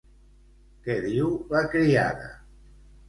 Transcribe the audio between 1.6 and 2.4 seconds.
criada?